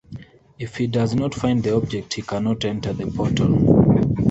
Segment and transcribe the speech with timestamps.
[0.57, 4.09] If he does not find the object, he cannot enter the portal.